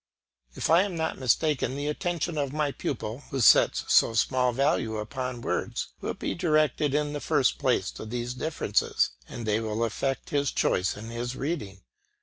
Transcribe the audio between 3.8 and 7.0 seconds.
so small value upon words, will be directed